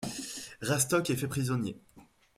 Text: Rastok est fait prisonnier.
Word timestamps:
Rastok 0.63 1.11
est 1.11 1.15
fait 1.15 1.27
prisonnier. 1.27 1.77